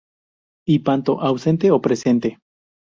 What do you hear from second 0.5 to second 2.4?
Hipanto ausente o presente.